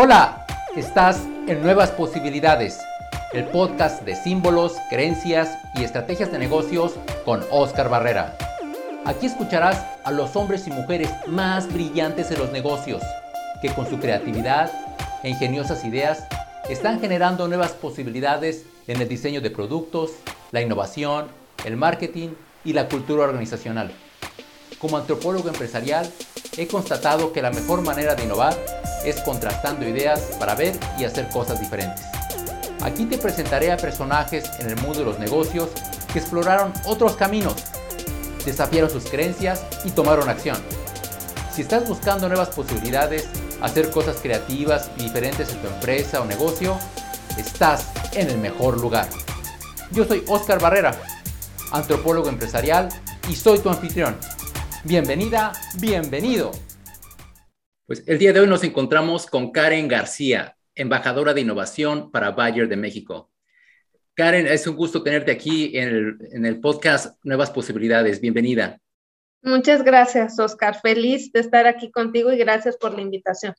[0.00, 2.78] Hola, estás en Nuevas Posibilidades,
[3.32, 8.38] el podcast de símbolos, creencias y estrategias de negocios con Oscar Barrera.
[9.04, 13.02] Aquí escucharás a los hombres y mujeres más brillantes en los negocios,
[13.60, 14.70] que con su creatividad
[15.24, 16.28] e ingeniosas ideas
[16.68, 20.12] están generando nuevas posibilidades en el diseño de productos,
[20.52, 21.26] la innovación,
[21.64, 22.28] el marketing
[22.64, 23.90] y la cultura organizacional.
[24.80, 26.08] Como antropólogo empresarial,
[26.56, 28.56] he constatado que la mejor manera de innovar
[29.04, 32.04] es contrastando ideas para ver y hacer cosas diferentes.
[32.82, 35.70] Aquí te presentaré a personajes en el mundo de los negocios
[36.12, 37.56] que exploraron otros caminos,
[38.44, 40.56] desafiaron sus creencias y tomaron acción.
[41.52, 43.26] Si estás buscando nuevas posibilidades,
[43.60, 46.78] hacer cosas creativas y diferentes en tu empresa o negocio,
[47.36, 49.08] estás en el mejor lugar.
[49.90, 50.94] Yo soy Oscar Barrera,
[51.72, 52.88] antropólogo empresarial
[53.28, 54.16] y soy tu anfitrión.
[54.84, 56.52] Bienvenida, bienvenido.
[57.84, 62.68] Pues el día de hoy nos encontramos con Karen García, embajadora de innovación para Bayer
[62.68, 63.32] de México.
[64.14, 68.20] Karen, es un gusto tenerte aquí en el, en el podcast Nuevas Posibilidades.
[68.20, 68.80] Bienvenida.
[69.42, 70.80] Muchas gracias, Oscar.
[70.80, 73.54] Feliz de estar aquí contigo y gracias por la invitación.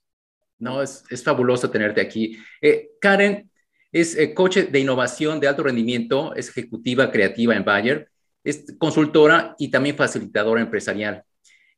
[0.57, 2.38] No, es, es fabuloso tenerte aquí.
[2.61, 3.51] Eh, Karen
[3.91, 8.09] es eh, coach de innovación de alto rendimiento, es ejecutiva creativa en Bayer,
[8.43, 11.23] es consultora y también facilitadora empresarial.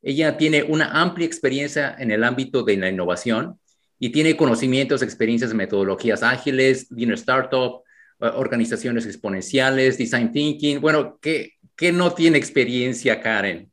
[0.02, 3.60] Ella tiene una amplia experiencia en el ámbito de la innovación
[4.00, 7.84] y tiene conocimientos, experiencias, metodologías ágiles, Lean Startup,
[8.20, 10.82] eh, organizaciones exponenciales, Design Thinking.
[10.82, 13.72] Bueno, ¿qué, qué no tiene experiencia Karen?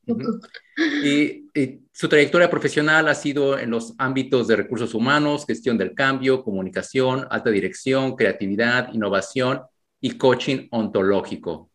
[1.05, 1.45] y,
[1.93, 7.27] su trayectoria profesional ha sido en los ámbitos de recursos humanos, gestión del cambio, comunicación,
[7.29, 9.63] alta dirección, creatividad, innovación
[10.01, 11.73] y coaching ontológico.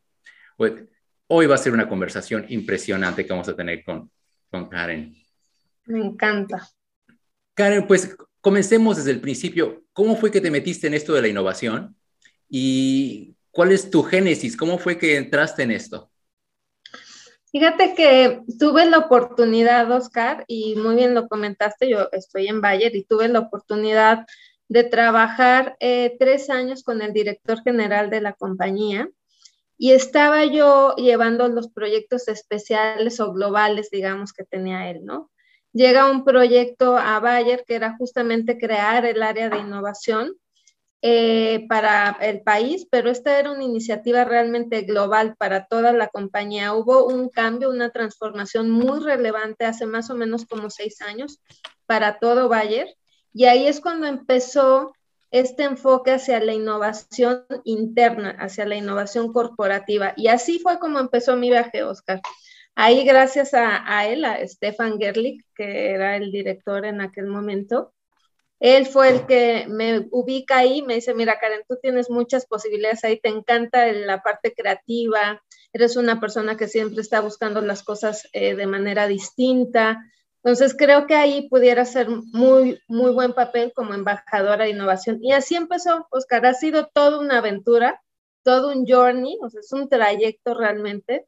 [0.55, 0.85] Pues,
[1.35, 4.11] hoy va a ser una conversación impresionante que vamos a tener con,
[4.51, 5.15] con Karen.
[5.85, 6.69] Me encanta.
[7.55, 9.83] Karen, pues comencemos desde el principio.
[9.93, 11.95] ¿Cómo fue que te metiste en esto de la innovación?
[12.47, 14.55] ¿Y cuál es tu génesis?
[14.55, 16.11] ¿Cómo fue que entraste en esto?
[17.51, 22.95] Fíjate que tuve la oportunidad, Oscar, y muy bien lo comentaste, yo estoy en Bayer
[22.95, 24.25] y tuve la oportunidad
[24.67, 29.09] de trabajar eh, tres años con el director general de la compañía
[29.77, 35.31] y estaba yo llevando los proyectos especiales o globales, digamos, que tenía él, ¿no?
[35.73, 40.35] Llega un proyecto a Bayer que era justamente crear el área de innovación
[41.01, 46.73] eh, para el país, pero esta era una iniciativa realmente global para toda la compañía.
[46.73, 51.41] Hubo un cambio, una transformación muy relevante hace más o menos como seis años
[51.87, 52.87] para todo Bayer.
[53.33, 54.93] Y ahí es cuando empezó
[55.33, 60.13] este enfoque hacia la innovación interna, hacia la innovación corporativa.
[60.15, 62.21] Y así fue como empezó mi viaje, Oscar.
[62.75, 67.93] Ahí, gracias a, él, a Stefan Gerlich, que era el director en aquel momento,
[68.59, 73.03] él fue el que me ubica ahí, me dice, mira, Karen, tú tienes muchas posibilidades
[73.03, 75.41] ahí, te encanta la parte creativa,
[75.73, 79.99] eres una persona que siempre está buscando las cosas eh, de manera distinta,
[80.43, 85.19] entonces creo que ahí pudiera ser muy, muy buen papel como embajadora de innovación.
[85.23, 88.01] Y así empezó, Oscar, ha sido toda una aventura,
[88.43, 91.25] todo un journey, o sea, es un trayecto realmente,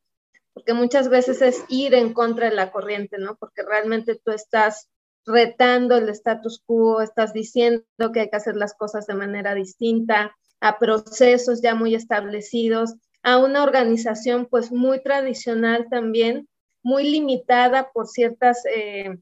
[0.54, 3.38] porque muchas veces es ir en contra de la corriente, ¿no?
[3.38, 4.90] Porque realmente tú estás
[5.26, 10.36] retando el status quo, estás diciendo que hay que hacer las cosas de manera distinta,
[10.60, 16.50] a procesos ya muy establecidos, a una organización pues muy tradicional también,
[16.86, 19.18] muy limitada por ciertas eh,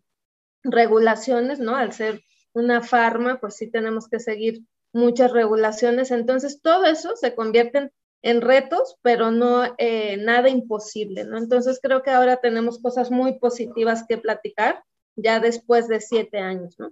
[0.63, 1.77] regulaciones, ¿no?
[1.77, 6.11] Al ser una farma, pues sí tenemos que seguir muchas regulaciones.
[6.11, 7.89] Entonces, todo eso se convierte
[8.21, 11.37] en, retos, pero no eh, nada imposible, ¿no?
[11.37, 14.83] Entonces, creo que ahora tenemos cosas muy positivas que platicar
[15.15, 16.91] ya después de siete años, ¿no?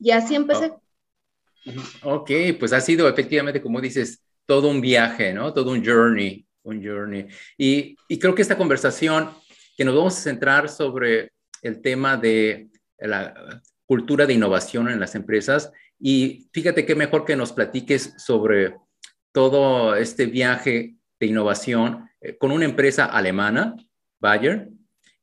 [0.00, 0.72] Y así empecé.
[2.02, 5.54] Ok, pues ha sido efectivamente, como dices, todo un viaje, ¿no?
[5.54, 7.28] Todo un journey, un journey.
[7.56, 9.30] Y, y creo que esta conversación
[9.78, 11.30] que nos vamos a centrar sobre
[11.62, 12.68] el tema de
[12.98, 15.70] la cultura de innovación en las empresas.
[16.00, 18.74] Y fíjate qué mejor que nos platiques sobre
[19.30, 23.76] todo este viaje de innovación eh, con una empresa alemana,
[24.20, 24.68] Bayer,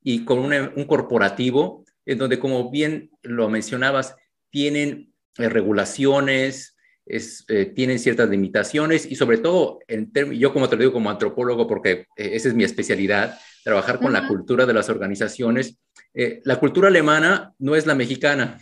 [0.01, 4.15] y con un corporativo, en donde, como bien lo mencionabas,
[4.51, 6.77] tienen eh, regulaciones,
[7.07, 10.09] eh, tienen ciertas limitaciones y sobre todo, en
[10.39, 14.27] yo como te lo digo como antropólogo, porque esa es mi especialidad, trabajar con la
[14.27, 15.79] cultura de las organizaciones.
[16.13, 18.59] Eh, la cultura alemana no es la mexicana.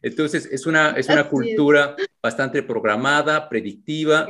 [0.00, 4.26] Entonces, es una, es una cultura bastante programada, predictiva,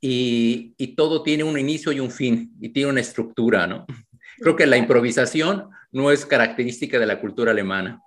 [0.00, 3.84] y, y, todo tiene un inicio y un fin, y tiene una estructura, ¿no?
[4.38, 8.00] Creo que la improvisación no es característica de la cultura alemana.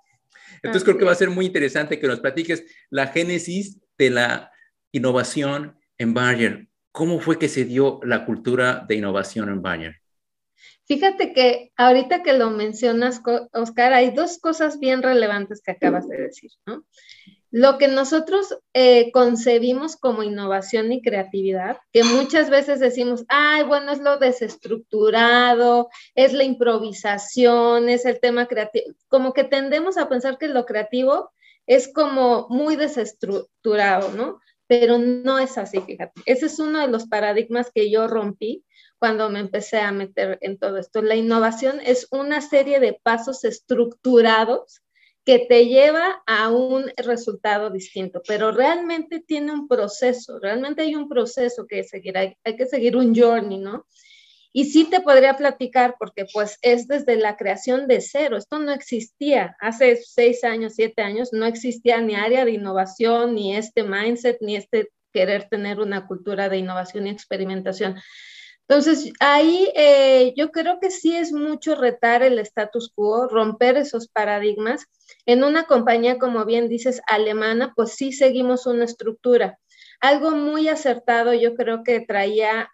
[0.56, 4.52] Entonces creo que va a ser muy interesante que nos platiques la génesis de la
[4.94, 6.70] innovación en Bayer.
[6.92, 10.03] ¿Cómo fue que se dio la cultura de innovación en Bayer?
[10.86, 13.22] Fíjate que ahorita que lo mencionas,
[13.54, 16.84] Oscar, hay dos cosas bien relevantes que acabas de decir, ¿no?
[17.52, 23.92] Lo que nosotros eh, concebimos como innovación y creatividad, que muchas veces decimos, ay, bueno,
[23.92, 30.40] es lo desestructurado, es la improvisación, es el tema creativo, como que tendemos a pensar
[30.40, 31.32] que lo creativo
[31.68, 34.40] es como muy desestructurado, ¿no?
[34.66, 36.22] Pero no es así, fíjate.
[36.26, 38.66] Ese es uno de los paradigmas que yo rompí
[39.04, 41.02] cuando me empecé a meter en todo esto.
[41.02, 44.82] La innovación es una serie de pasos estructurados
[45.26, 51.10] que te lleva a un resultado distinto, pero realmente tiene un proceso, realmente hay un
[51.10, 53.86] proceso que seguir, hay, hay, que seguir un journey, ¿no?
[54.54, 58.72] Y sí te podría platicar porque pues es desde la creación de cero, esto no
[58.72, 64.38] existía, hace seis años, siete años, no existía ni área de innovación, ni este mindset,
[64.40, 67.98] ni este querer tener una cultura de innovación y experimentación.
[68.68, 74.08] Entonces, ahí eh, yo creo que sí es mucho retar el status quo, romper esos
[74.08, 74.86] paradigmas.
[75.26, 79.60] En una compañía, como bien dices, alemana, pues sí seguimos una estructura.
[80.00, 82.70] Algo muy acertado, yo creo que traía,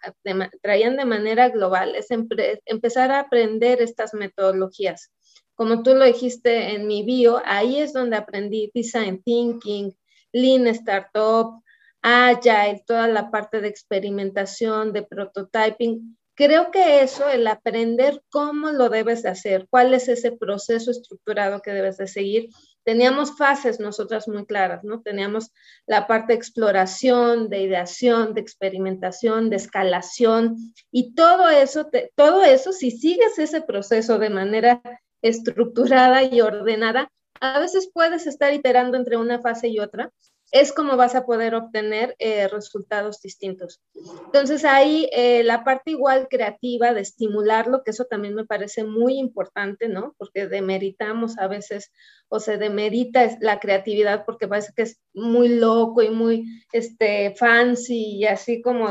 [0.62, 5.10] traían de manera global, es empezar a aprender estas metodologías.
[5.54, 9.94] Como tú lo dijiste en mi bio, ahí es donde aprendí design thinking,
[10.32, 11.62] lean startup,
[12.02, 16.16] Agile, toda la parte de experimentación, de prototyping.
[16.34, 21.60] Creo que eso, el aprender cómo lo debes de hacer, cuál es ese proceso estructurado
[21.60, 22.48] que debes de seguir.
[22.82, 25.02] Teníamos fases nosotras muy claras, ¿no?
[25.02, 25.50] Teníamos
[25.86, 30.56] la parte de exploración, de ideación, de experimentación, de escalación
[30.90, 34.80] y todo eso, todo eso, si sigues ese proceso de manera
[35.20, 37.10] estructurada y ordenada,
[37.40, 40.10] a veces puedes estar iterando entre una fase y otra,
[40.52, 43.80] es como vas a poder obtener eh, resultados distintos.
[44.26, 49.18] Entonces ahí eh, la parte igual creativa de estimularlo, que eso también me parece muy
[49.18, 50.14] importante, ¿no?
[50.18, 51.92] Porque demeritamos a veces
[52.28, 58.16] o se demerita la creatividad porque parece que es muy loco y muy este, fancy
[58.18, 58.88] y así como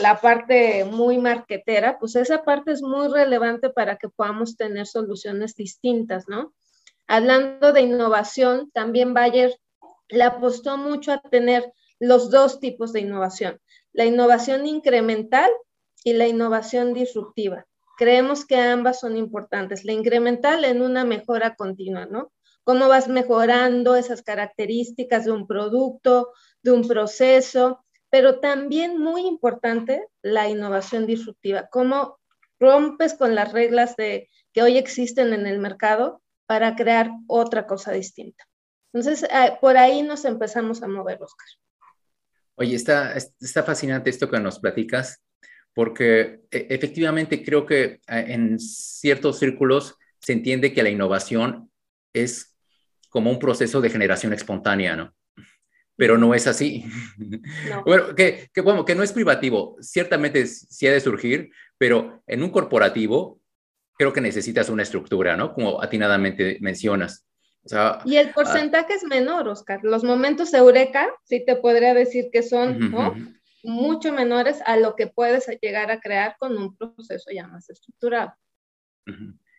[0.00, 5.54] la parte muy marquetera, pues esa parte es muy relevante para que podamos tener soluciones
[5.54, 6.54] distintas, ¿no?
[7.06, 9.58] Hablando de innovación, también Bayer
[10.08, 13.60] le apostó mucho a tener los dos tipos de innovación,
[13.92, 15.50] la innovación incremental
[16.04, 17.66] y la innovación disruptiva.
[17.96, 19.84] Creemos que ambas son importantes.
[19.84, 22.32] La incremental en una mejora continua, ¿no?
[22.62, 26.32] Cómo vas mejorando esas características de un producto,
[26.62, 31.68] de un proceso, pero también muy importante la innovación disruptiva.
[31.70, 32.18] Cómo
[32.60, 37.92] rompes con las reglas de, que hoy existen en el mercado para crear otra cosa
[37.92, 38.47] distinta.
[38.92, 41.46] Entonces, eh, por ahí nos empezamos a mover, Oscar.
[42.54, 45.22] Oye, está, está fascinante esto que nos platicas,
[45.74, 51.70] porque e, efectivamente creo que eh, en ciertos círculos se entiende que la innovación
[52.12, 52.56] es
[53.10, 55.14] como un proceso de generación espontánea, ¿no?
[55.94, 56.84] Pero no es así.
[57.84, 62.42] bueno, que, que, bueno, que no es privativo, ciertamente sí ha de surgir, pero en
[62.42, 63.40] un corporativo
[63.96, 65.52] creo que necesitas una estructura, ¿no?
[65.52, 67.26] Como atinadamente mencionas
[68.04, 69.80] y el ah, porcentaje es menor, Oscar.
[69.82, 72.94] Los momentos eureka, sí te podría decir que son
[73.62, 78.32] mucho menores a lo que puedes llegar a crear con un proceso ya más estructurado.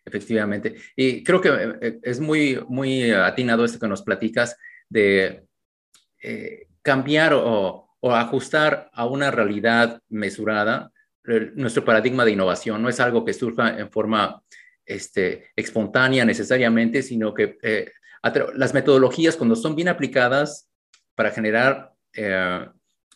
[0.04, 0.76] Efectivamente.
[0.96, 4.56] Y creo que eh, eh, es muy, muy atinado esto que nos platicas
[4.88, 5.46] de
[6.22, 10.90] eh, cambiar o, ajustar a una realidad mesurada
[11.54, 12.82] nuestro paradigma de innovación.
[12.82, 14.42] No es algo que surja en forma
[14.90, 17.58] este, espontánea necesariamente, sino que
[18.54, 20.68] las metodologías cuando son bien aplicadas
[21.14, 22.66] para generar eh,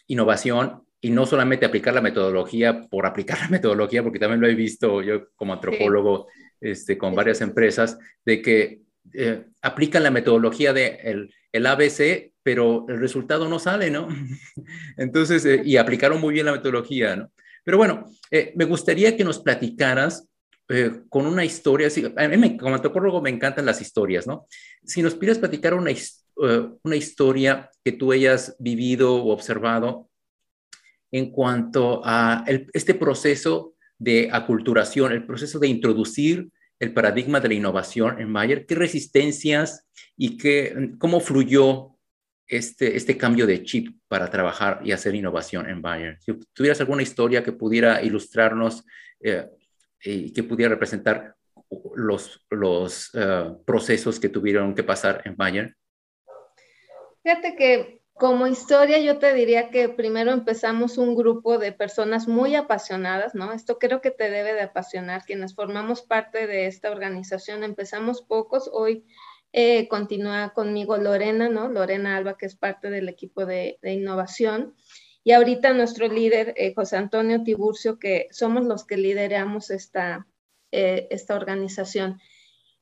[0.06, 4.54] innovación y no solamente aplicar la metodología por aplicar la metodología, porque también lo he
[4.54, 6.28] visto yo como antropólogo
[6.60, 8.80] este, con varias empresas, de que
[9.12, 14.08] eh, aplican la metodología de el, ABC, pero el resultado no sale, ¿no?
[14.96, 17.32] Entonces, eh, y aplicaron muy bien la metodología, ¿no?
[17.64, 20.28] Pero bueno, me gustaría que nos platicaras
[20.68, 24.46] eh, con una historia, a mí como antropólogo me encantan las historias, ¿no?
[24.84, 30.08] Si nos pudieras platicar una, eh, una historia que tú hayas vivido o observado
[31.12, 36.48] en cuanto a este proceso de aculturación, el proceso de introducir
[36.80, 41.90] el paradigma de la innovación en Bayer, qué resistencias y qué, cómo fluyó
[42.46, 46.18] este, este cambio de chip para trabajar y hacer innovación en Bayer.
[46.20, 48.84] Si tuvieras alguna historia que pudiera ilustrarnos
[49.20, 49.46] eh,
[50.04, 51.34] y que pudiera representar
[51.96, 55.76] los, los eh, procesos que tuvieron que pasar en Bayern?
[57.22, 62.54] Fíjate que como historia yo te diría que primero empezamos un grupo de personas muy
[62.54, 63.52] apasionadas, ¿no?
[63.52, 65.24] Esto creo que te debe de apasionar.
[65.24, 69.04] Quienes formamos parte de esta organización, empezamos pocos, hoy
[69.52, 71.68] eh, continúa conmigo Lorena, ¿no?
[71.68, 74.74] Lorena Alba, que es parte del equipo de, innovación.
[75.24, 80.26] Y ahorita nuestro líder, eh, José Antonio Tiburcio, que somos los que lideramos esta,
[80.70, 82.20] eh, esta organización.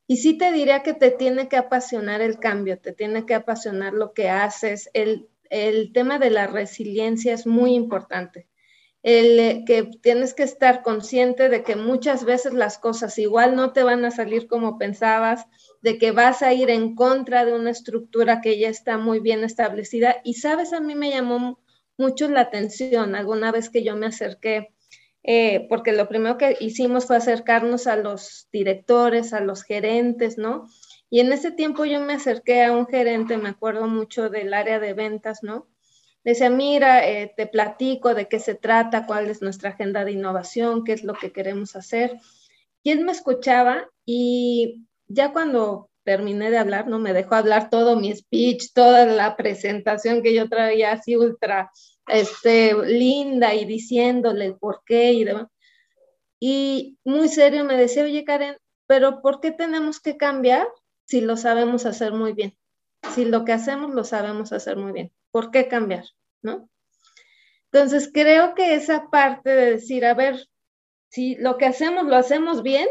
[0.08, 3.92] Y sí te diría que te tiene que apasionar el cambio, te tiene que apasionar
[3.92, 4.90] lo que haces.
[4.92, 5.28] El,
[5.94, 8.48] tema de la resiliencia es muy importante.
[9.04, 13.72] El eh, que tienes que estar consciente de que muchas veces las cosas igual no
[13.72, 15.46] te van a salir como pensabas,
[15.80, 19.44] de que vas a ir en contra de una estructura que ya está muy bien
[19.44, 20.16] establecida.
[20.24, 21.60] Y sabes, a mí me llamó
[21.98, 24.72] mucho la atención alguna vez que yo me acerqué
[25.24, 30.66] eh, porque lo primero que hicimos fue acercarnos a los directores, a los gerentes, ¿no?
[31.10, 34.80] Y en ese tiempo yo me acerqué a un gerente, me acuerdo mucho del área
[34.80, 35.68] de ventas, ¿no?
[36.24, 40.12] Le decía, mira, eh, te platico de qué se trata, cuál es nuestra agenda de
[40.12, 42.18] innovación, qué es lo que queremos hacer.
[42.82, 46.98] Y él me escuchaba y ya cuando terminé de hablar, ¿no?
[46.98, 51.70] Me dejó hablar todo mi speech, toda la presentación que yo traía así ultra
[52.08, 55.48] este, linda y diciéndole el por qué y demás.
[56.40, 58.56] Y muy serio me decía, oye Karen,
[58.86, 60.66] pero ¿por qué tenemos que cambiar
[61.04, 62.56] si lo sabemos hacer muy bien?
[63.14, 66.04] Si lo que hacemos lo sabemos hacer muy bien, ¿por qué cambiar?
[66.42, 66.68] ¿No?
[67.70, 70.48] Entonces creo que esa parte de decir, a ver,
[71.08, 72.88] si lo que hacemos lo hacemos bien,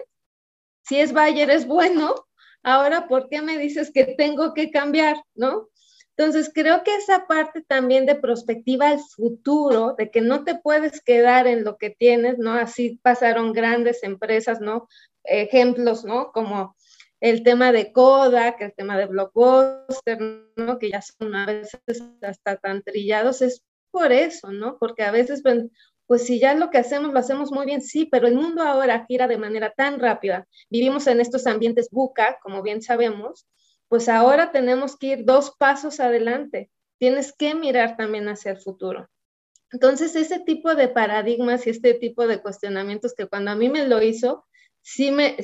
[0.84, 2.15] si es Bayer es bueno,
[2.63, 5.18] ahora ¿por qué me dices que tengo que cambiar?
[5.36, 5.70] ¿No?
[6.18, 11.01] Entonces, creo que esa parte también de perspectiva al futuro, de que no te puedes
[11.01, 12.53] quedar en lo que tienes, ¿no?
[12.53, 14.88] Así pasaron grandes empresas, ¿no?
[15.24, 16.32] Ejemplos, ¿no?
[16.32, 16.75] Como
[17.22, 20.20] el tema de Kodak, el tema de Blockbuster,
[20.56, 20.77] ¿no?
[20.77, 21.82] Que ya son a veces
[22.22, 24.77] hasta tan trillados, es por eso, ¿no?
[24.80, 25.41] Porque a veces,
[26.12, 29.06] pues si ya lo que hacemos lo hacemos muy bien, sí, pero el mundo ahora
[29.08, 30.46] gira de manera tan rápida.
[30.70, 33.48] Vivimos en estos ambientes buca, como bien sabemos,
[33.88, 36.70] pues ahora tenemos que ir dos pasos adelante.
[36.98, 39.10] Tienes que mirar también hacia el futuro.
[39.72, 43.88] Entonces, ese tipo de paradigmas y este tipo de cuestionamientos que cuando a mí me
[43.88, 44.44] lo hizo,
[44.82, 45.38] sí me,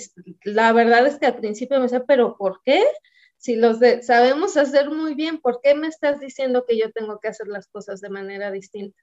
[0.44, 2.84] la verdad es que al principio me decía, pero ¿por qué?
[3.38, 7.22] Si los de, sabemos hacer muy bien, ¿por qué me estás diciendo que yo tengo
[7.22, 9.02] que hacer las cosas de manera distinta?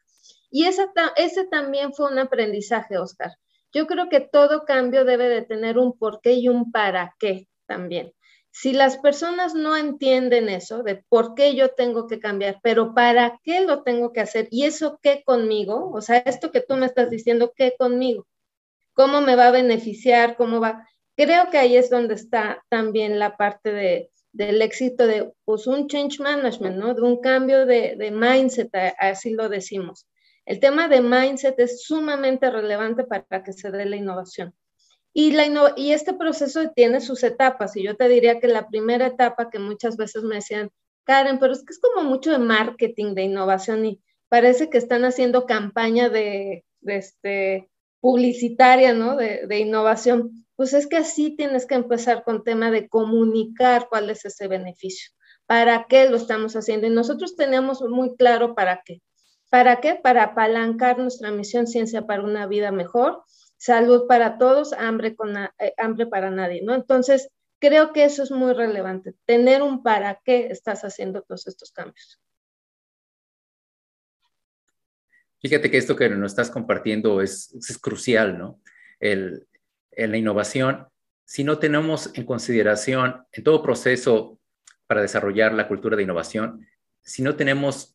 [0.50, 3.32] Y ese, ese también fue un aprendizaje, Oscar.
[3.72, 7.48] Yo creo que todo cambio debe de tener un por qué y un para qué
[7.66, 8.12] también.
[8.52, 13.40] Si las personas no entienden eso, de por qué yo tengo que cambiar, pero para
[13.42, 16.86] qué lo tengo que hacer y eso qué conmigo, o sea, esto que tú me
[16.86, 18.28] estás diciendo, qué conmigo,
[18.92, 23.36] cómo me va a beneficiar, cómo va, creo que ahí es donde está también la
[23.36, 26.94] parte de, del éxito de pues, un change management, ¿no?
[26.94, 30.06] De un cambio de mindset, así lo decimos.
[30.46, 34.54] El tema de mindset es sumamente relevante para que se dé la innovación.
[35.16, 35.32] Y,
[35.92, 39.96] este proceso tiene sus etapas, y yo te diría que la primera etapa que muchas
[39.96, 40.70] veces me decían,
[41.04, 45.04] Karen, pero es que es como mucho de marketing, de innovación, y parece que están
[45.04, 47.70] haciendo campaña de, este,
[48.00, 49.16] publicitaria, ¿no?
[49.16, 50.44] De, de, innovación.
[50.56, 55.12] Pues es que así tienes que empezar con tema de comunicar cuál es ese beneficio,
[55.46, 56.88] para qué lo estamos haciendo.
[56.88, 59.00] Y nosotros tenemos muy claro para qué.
[59.54, 59.94] ¿Para qué?
[59.94, 63.22] Para apalancar nuestra misión Ciencia para una vida mejor
[63.56, 66.74] salud para todos, hambre, con, eh, hambre para nadie, ¿no?
[66.74, 67.30] Entonces,
[67.60, 72.20] creo que eso es muy relevante, tener un para qué estás haciendo todos estos cambios.
[75.38, 78.60] Fíjate que esto que nos estás compartiendo es, es crucial, ¿no?
[78.98, 79.46] El,
[79.92, 80.88] en la innovación,
[81.24, 84.40] si no tenemos en consideración en todo proceso
[84.88, 86.66] para desarrollar la cultura de innovación,
[87.02, 87.94] si no tenemos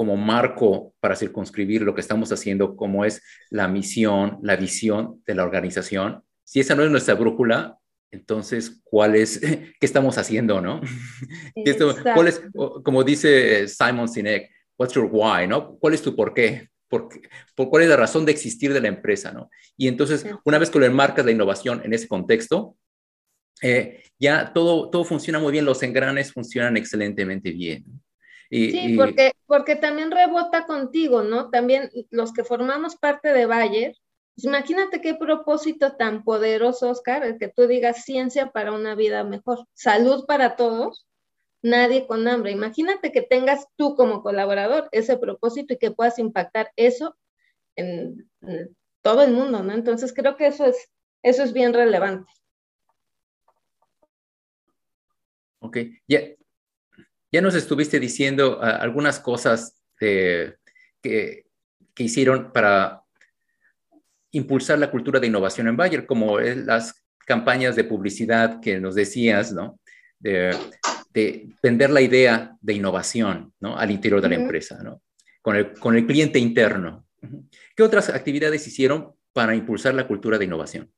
[0.00, 5.34] como marco para circunscribir lo que estamos haciendo, como es la misión, la visión de
[5.34, 6.22] la organización.
[6.42, 7.76] Si esa no es nuestra brújula,
[8.10, 10.80] entonces, ¿cuál es, qué estamos haciendo, no?
[12.14, 12.40] ¿Cuál es,
[12.82, 15.76] como dice Simon Sinek, what's your why, no?
[15.78, 16.70] ¿Cuál es tu por qué?
[16.88, 17.10] ¿Por,
[17.54, 19.50] por cuál es la razón de existir de la empresa, no?
[19.76, 22.74] Y entonces, una vez que lo enmarcas la innovación en ese contexto,
[23.60, 27.84] eh, ya todo, todo funciona muy bien, los engranes funcionan excelentemente bien
[28.50, 31.50] sí, Porque, porque también rebota contigo, ¿no?
[31.50, 33.96] También los que formamos parte de Bayer,
[34.34, 39.22] pues imagínate qué propósito tan poderoso, Oscar, el que tú digas ciencia para una vida
[39.22, 41.06] mejor, salud para todos,
[41.62, 42.50] nadie con hambre.
[42.50, 47.16] Imagínate que tengas tú como colaborador ese propósito y que puedas impactar eso
[47.76, 48.28] en,
[49.02, 49.72] todo el mundo, ¿no?
[49.72, 50.90] Entonces creo que eso es,
[51.22, 52.30] eso es bien relevante.
[55.60, 55.76] Ok,
[56.08, 56.20] ya,
[57.32, 60.54] ya nos estuviste diciendo ah, algunas cosas que,
[61.02, 61.44] que,
[61.98, 63.02] hicieron para
[64.30, 69.52] impulsar la cultura de innovación en Bayer, como las campañas de publicidad que nos decías,
[69.52, 69.78] ¿no?
[70.18, 70.56] De,
[71.62, 73.76] vender la idea de innovación, ¿no?
[73.76, 75.02] Al interior de la empresa, ¿no?
[75.42, 77.04] Con el, con el cliente interno.
[77.76, 80.90] ¿Qué otras actividades hicieron para impulsar la cultura de innovación?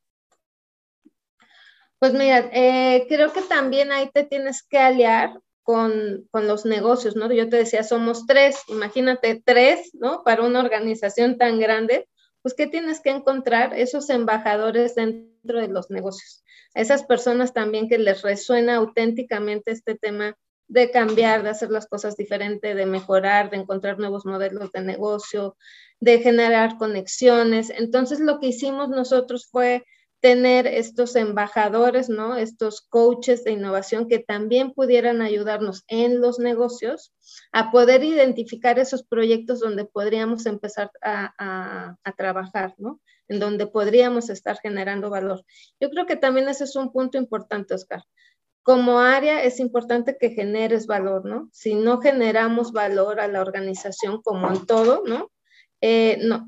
[1.98, 5.32] Pues mira, eh, creo que también ahí te tienes que aliar
[5.62, 7.30] con, con, los negocios, ¿no?
[7.32, 10.22] Yo te decía, somos tres, imagínate tres, ¿no?
[10.24, 12.08] Para una organización tan grande,
[12.42, 13.78] pues ¿qué tienes que encontrar?
[13.78, 16.42] Esos embajadores dentro de los negocios.
[16.74, 20.36] Esas personas también que les resuena auténticamente este tema
[20.68, 25.56] de cambiar, de hacer las cosas diferente, de mejorar, de encontrar nuevos modelos de negocio,
[26.00, 27.70] de generar conexiones.
[27.70, 29.84] Entonces, lo que hicimos nosotros fue
[30.22, 32.36] tener estos embajadores, ¿no?
[32.36, 37.12] Estos coaches de innovación que también pudieran ayudarnos en los negocios
[37.50, 43.00] a poder identificar esos proyectos donde podríamos empezar a, trabajar, ¿no?
[43.26, 45.44] En donde podríamos estar generando valor.
[45.80, 48.04] Yo creo que también ese es un punto importante, Oscar.
[48.62, 51.48] Como área es importante que generes valor, ¿no?
[51.52, 55.32] Si no generamos valor a la organización como en todo, ¿no?
[55.80, 56.46] Eh, no,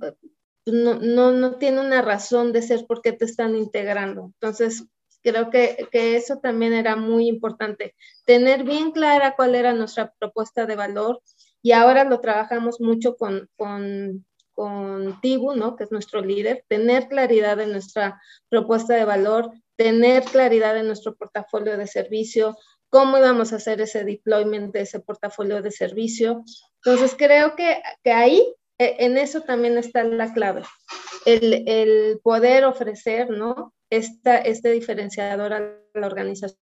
[0.66, 4.33] no, no, no tiene una razón de ser porque te están integrando.
[4.40, 4.85] Entonces,
[5.23, 7.94] creo que, que, eso también era muy importante,
[8.25, 11.21] tener bien clara cuál era nuestra propuesta de valor
[11.62, 15.76] y ahora lo trabajamos mucho con, con, con Tibu, ¿no?
[15.76, 21.16] que es nuestro líder, tener claridad en nuestra propuesta de valor, tener claridad en nuestro
[21.16, 22.56] portafolio de servicio,
[22.90, 26.44] cómo íbamos a hacer ese deployment de ese portafolio de servicio.
[26.85, 30.62] Entonces, creo que, que ahí en eso también está la clave,
[31.26, 33.73] el, poder ofrecer, ¿no?
[33.90, 35.61] Esta, este diferenciador a
[35.95, 36.59] la organización.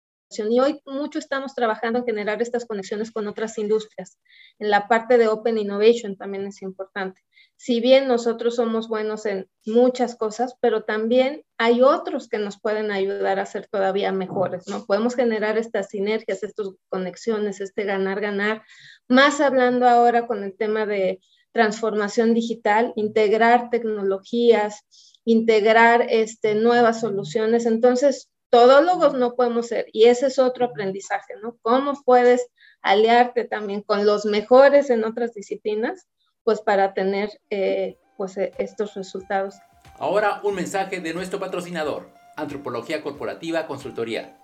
[0.50, 4.17] Y hoy mucho estamos trabajando en generar estas conexiones con otras industrias.
[4.61, 7.20] En la parte de Open Innovation también es importante.
[7.57, 12.92] Si bien nosotros somos buenos en muchas cosas, pero también hay otros que nos pueden
[12.92, 14.87] ayudar a ser todavía mejores, ¿no?
[14.87, 18.62] Podemos generar estas sinergias, estas conexiones, este ganar-ganar,
[19.09, 21.20] más hablando ahora con el tema de
[21.52, 24.84] transformación digital, integrar tecnologías,
[25.24, 27.66] integrar este, nuevas soluciones.
[27.66, 31.56] Entonces, todólogos no podemos ser y ese es otro aprendizaje, ¿no?
[31.62, 32.46] ¿Cómo puedes
[32.82, 36.06] aliarte también con los mejores en otras disciplinas,
[36.42, 39.56] pues para tener eh, pues, e, estos resultados?
[39.98, 44.36] Ahora un mensaje de nuestro patrocinador, Antropología Corporativa Consultoría.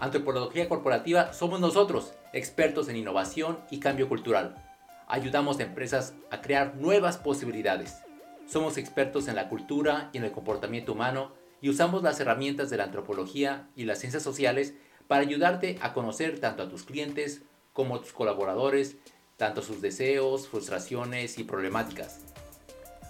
[0.00, 4.71] Antropología Corporativa somos nosotros, expertos en innovación y cambio cultural
[5.08, 7.98] ayudamos a empresas a crear nuevas posibilidades.
[8.46, 12.76] Somos expertos en la cultura y en el comportamiento humano y usamos las herramientas de
[12.76, 14.74] la antropología y las ciencias sociales
[15.06, 18.96] para ayudarte a conocer tanto a tus clientes como a tus colaboradores,
[19.36, 22.20] tanto sus deseos, frustraciones y problemáticas.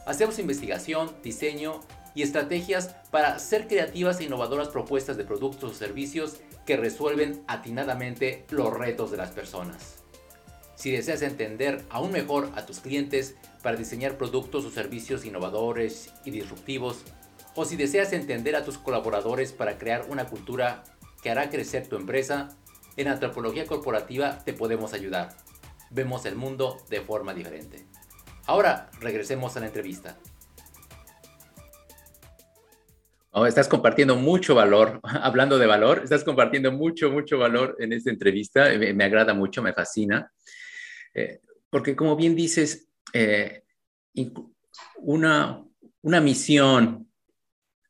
[0.07, 1.81] Hacemos investigación, diseño
[2.14, 8.44] y estrategias para ser creativas e innovadoras propuestas de productos o servicios que resuelven atinadamente
[8.50, 10.02] los retos de las personas.
[10.83, 16.33] Si deseas entender aún mejor a tus clientes para diseñar productos o servicios innovadores y
[16.33, 17.05] disruptivos,
[17.55, 20.83] o si deseas entender a tus colaboradores para crear una cultura
[21.23, 22.49] que hará crecer tu empresa,
[22.97, 25.37] en Antropología Corporativa te podemos ayudar.
[25.90, 27.87] Vemos el mundo de forma diferente.
[28.47, 30.18] Ahora regresemos a la entrevista.
[33.47, 38.66] Estás compartiendo mucho valor, hablando de valor, estás compartiendo mucho, mucho valor en esta entrevista.
[38.92, 40.29] Me agrada mucho, me fascina.
[41.14, 43.62] Eh, porque como bien dices, eh,
[44.98, 45.64] una,
[46.03, 47.09] una misión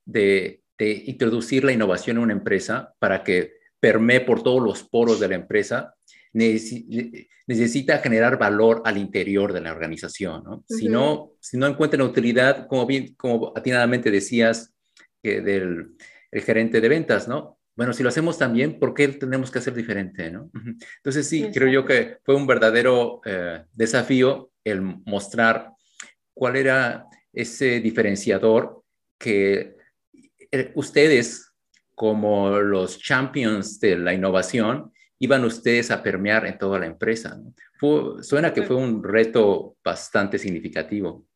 [0.04, 5.28] de, introducir la innovación en una empresa para que permee por todos los poros de
[5.28, 5.94] la empresa,
[6.32, 10.64] necesita generar valor al interior de la organización.
[10.68, 14.74] si, no, si no encuentran utilidad, como bien, como atinadamente decías
[15.22, 15.94] del
[16.32, 17.58] el gerente de ventas, ¿no?
[17.74, 20.30] Bueno, si lo hacemos también, ¿por qué tenemos que hacer diferente?
[20.30, 20.50] ¿no?
[20.96, 25.70] Entonces sí, creo yo que fue un verdadero eh, desafío el mostrar
[26.34, 28.82] cuál era ese diferenciador
[29.18, 29.76] que
[30.50, 31.52] eh, ustedes,
[31.94, 37.40] como los champions de la innovación, iban ustedes a permear en toda la empresa.
[38.20, 41.26] suena que fue un reto bastante significativo.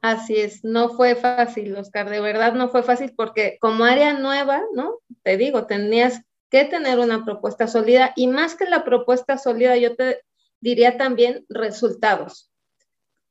[0.00, 4.62] Así es, no fue fácil, Oscar, de verdad no fue fácil porque como área nueva,
[4.72, 4.98] ¿no?
[5.24, 9.96] Te digo, tenías que tener una propuesta sólida y más que la propuesta sólida, yo
[9.96, 10.22] te
[10.60, 12.50] diría también resultados.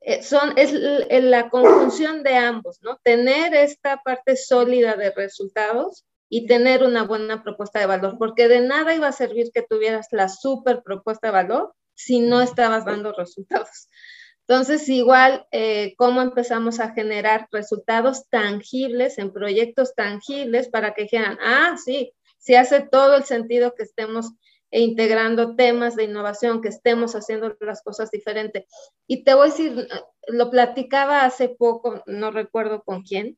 [0.01, 2.97] Eh, son, es la conjunción de ambos, ¿no?
[3.03, 8.61] Tener esta parte sólida de resultados y tener una buena propuesta de valor, porque de
[8.61, 13.13] nada iba a servir que tuvieras la super propuesta de valor si no estabas dando
[13.13, 13.89] resultados.
[14.47, 21.37] Entonces, igual, eh, cómo empezamos a generar resultados tangibles en proyectos tangibles para que dijeran,
[21.41, 24.31] ah, sí, sí hace todo el sentido que estemos
[24.71, 28.65] integrando temas de innovación, que estemos haciendo las cosas diferentes.
[29.05, 29.87] Y te voy a decir,
[30.27, 33.37] lo platicaba hace poco, no recuerdo con quién,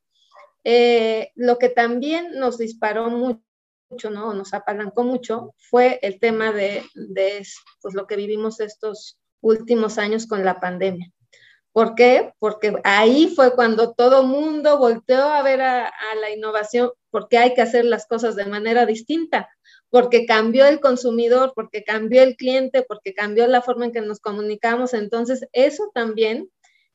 [0.64, 4.34] eh, lo que también nos disparó mucho, ¿no?
[4.34, 7.44] Nos apalancó mucho fue el tema de, de
[7.82, 11.12] pues, lo que vivimos estos últimos años con la pandemia.
[11.72, 12.34] ¿Por qué?
[12.40, 17.62] Porque ahí fue cuando todo mundo volteó a ver a, la innovación, porque hay que
[17.62, 19.48] hacer las cosas de manera distinta,
[19.90, 24.20] porque cambió el consumidor, porque cambió el cliente, porque cambió la forma en que nos
[24.20, 24.94] comunicamos.
[24.94, 26.50] Entonces, eso también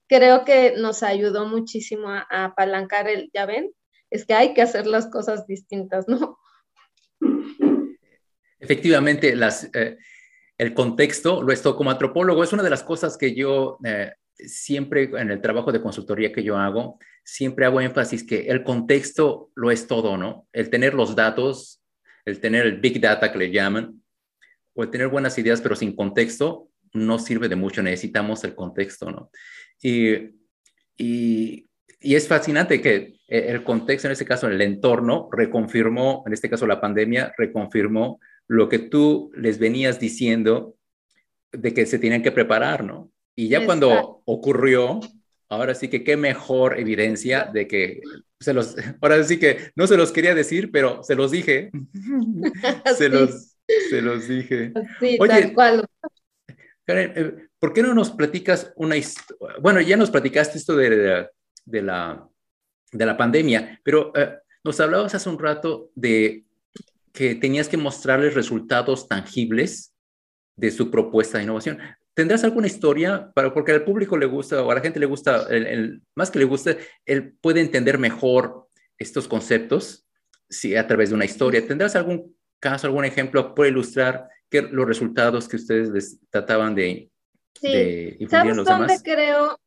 [0.08, 3.72] creo que nos ayudó muchísimo a, apalancar el, ya ven,
[4.10, 6.38] es que hay que hacer las cosas distintas, ¿no?
[8.58, 9.98] Efectivamente, las, eh,
[10.58, 15.10] el contexto, lo esto como antropólogo, es una de las cosas que yo eh, siempre
[15.16, 19.70] en el trabajo de consultoría que yo hago, siempre hago énfasis que el contexto lo
[19.70, 20.46] es todo, ¿no?
[20.52, 21.82] El tener los datos,
[22.24, 24.02] el tener el big data que le llaman,
[24.74, 29.10] o el tener buenas ideas pero sin contexto, no sirve de mucho, necesitamos el contexto,
[29.10, 29.30] ¿no?
[29.82, 30.14] Y,
[30.96, 31.68] y,
[32.00, 36.66] y es fascinante que el contexto, en este caso el entorno, reconfirmó, en este caso
[36.66, 40.76] la pandemia, reconfirmó lo que tú les venías diciendo
[41.52, 43.10] de que se tenían que preparar, ¿no?
[43.36, 45.00] Y ya cuando ocurrió,
[45.48, 48.00] ahora sí que qué mejor evidencia de que
[48.40, 51.70] se los, ahora sí que no se los quería decir, pero se los dije.
[52.96, 53.56] se, los,
[53.90, 54.72] se los dije.
[55.00, 55.86] Sí, Oye, tal cual.
[56.86, 59.56] Karen, eh, ¿por qué no nos platicas una historia?
[59.60, 61.28] Bueno, ya nos platicaste esto de,
[61.64, 62.28] de, la,
[62.92, 66.43] de la pandemia, pero eh, nos hablabas hace un rato de
[67.14, 69.94] que tenías que mostrarles resultados tangibles
[70.56, 71.78] de su propuesta de innovación.
[72.12, 73.30] ¿Tendrás alguna historia?
[73.32, 76.40] Para, porque al público le gusta, o a la gente le gusta, el, más que
[76.40, 80.06] le guste, él puede entender mejor estos conceptos
[80.50, 81.64] si, a través de una historia.
[81.64, 87.10] ¿Tendrás algún caso, algún ejemplo para ilustrar que, los resultados que ustedes les trataban de,
[87.54, 88.26] sí.
[88.28, 89.60] ¿Sabes dónde creo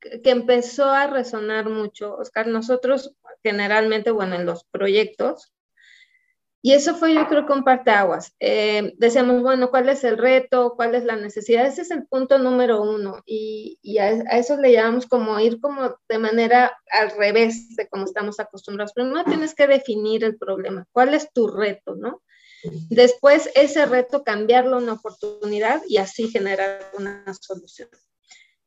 [0.00, 2.46] que empezó a resonar mucho, Oscar?
[2.46, 5.52] Nosotros generalmente, bueno, en los proyectos,
[6.68, 8.34] y eso fue, yo creo, con parteaguas.
[8.40, 10.74] Eh, decíamos, bueno, ¿cuál es el reto?
[10.76, 11.64] ¿Cuál es la necesidad?
[11.64, 13.22] Ese es el punto número uno.
[13.24, 18.38] Y, a, eso le llamamos como ir como de manera al revés de como estamos
[18.38, 18.92] acostumbrados.
[18.92, 20.86] Primero tienes que definir el problema.
[20.92, 22.20] ¿Cuál es tu reto, no?
[22.90, 27.88] Después, ese reto, cambiarlo en una oportunidad y así generar una solución.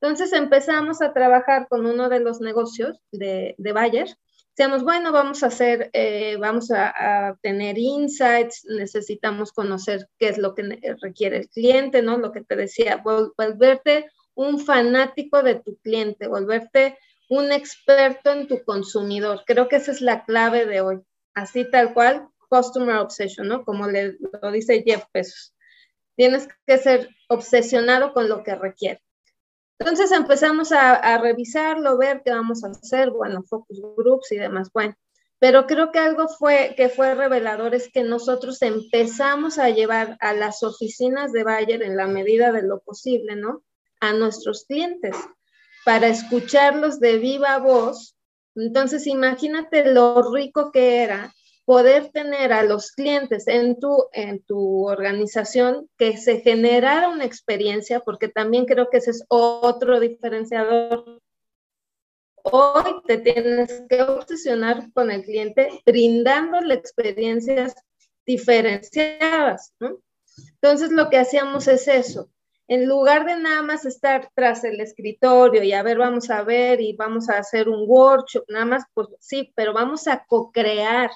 [0.02, 4.08] Entonces empezamos a trabajar con uno de los negocios de, de Bayer
[4.56, 10.54] decíamos, bueno, vamos a hacer, eh, vamos a, tener insights, necesitamos conocer qué es lo
[10.54, 12.18] que requiere el cliente, ¿no?
[12.18, 16.98] Lo que te decía, volverte un fanático de tu cliente, volverte
[17.30, 19.44] un experto en tu consumidor.
[19.46, 21.02] Creo que esa es la clave de hoy.
[21.34, 23.64] Así tal cual, customer obsession, ¿no?
[23.64, 25.54] Como le, lo dice Jeff Bezos.
[26.18, 29.02] Tienes que ser obsesionado con lo que requiere.
[29.82, 34.70] Entonces empezamos a, revisarlo, ver qué vamos a hacer, bueno, focus groups y demás.
[34.72, 34.96] Bueno,
[35.40, 40.34] pero creo que algo fue que fue revelador es que nosotros empezamos a llevar a
[40.34, 43.64] las oficinas de Bayer en la medida de lo posible, ¿no?
[44.00, 45.16] A nuestros clientes
[45.84, 48.16] para escucharlos de viva voz.
[48.54, 51.34] Entonces, imagínate lo rico que era
[51.66, 58.00] poder tener a los clientes en tu, en tu organización que se generara una experiencia,
[58.00, 61.22] porque también creo que ese es otro diferenciador.
[62.44, 67.76] Hoy te tienes que obsesionar con el cliente brindándole experiencias
[68.26, 69.74] diferenciadas.
[70.54, 72.30] Entonces lo que hacíamos es eso.
[72.68, 76.80] En lugar de nada más estar tras el escritorio y a ver, vamos a ver
[76.80, 81.12] y vamos a hacer un workshop, nada más, pues sí, pero vamos a co-crear,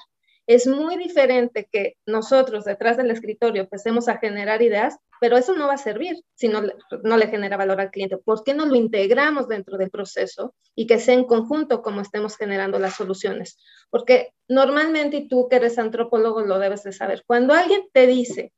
[0.46, 5.66] es muy diferente que nosotros detrás del escritorio empecemos a generar ideas, pero eso no
[5.66, 6.62] va a servir si no,
[7.02, 8.16] no le genera valor al cliente.
[8.18, 12.36] ¿Por qué no lo integramos dentro del proceso y que sea en conjunto como estemos
[12.36, 13.58] generando las soluciones?
[13.90, 18.52] Porque normalmente, y tú que eres antropólogo lo debes de saber, cuando alguien te dice,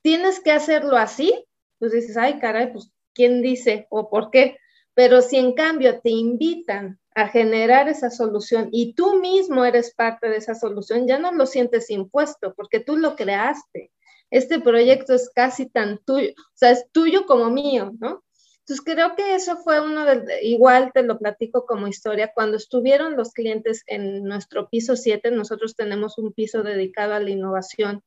[0.00, 1.44] tienes que hacerlo así,
[1.78, 4.56] pues dices, ay, caray, pues, ¿quién dice o por qué?
[4.94, 10.28] Pero si en cambio te invitan a generar esa solución y tú mismo eres parte
[10.28, 13.90] de esa solución, ya no lo sientes impuesto porque tú lo creaste.
[14.30, 18.22] Este proyecto es casi tan tuyo, o sea, es tuyo como mío, ¿no?
[18.60, 23.16] Entonces creo que eso fue uno de, igual te lo platico como historia, cuando estuvieron
[23.16, 28.02] los clientes en nuestro piso 7, nosotros tenemos un piso dedicado a la innovación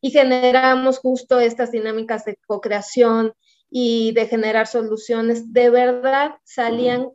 [0.00, 3.34] y generamos justo estas dinámicas de co-creación
[3.70, 7.10] y de generar soluciones, de verdad salían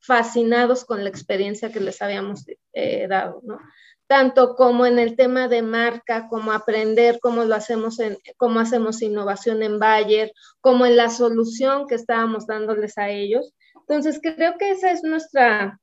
[0.00, 3.58] fascinados con la experiencia que les habíamos eh, dado, ¿no?
[4.06, 9.02] Tanto como en el tema de marca, como aprender cómo lo hacemos en, cómo hacemos
[9.02, 13.52] innovación en Bayer, como en la solución que estábamos dándoles a ellos.
[13.86, 15.78] Entonces, creo que esa es nuestra